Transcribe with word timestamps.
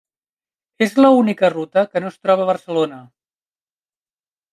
És 0.85 0.95
l’única 1.03 1.51
ruta 1.53 1.83
que 1.91 2.01
no 2.03 2.09
es 2.13 2.17
troba 2.23 2.47
a 2.47 2.47
Barcelona. 2.51 2.97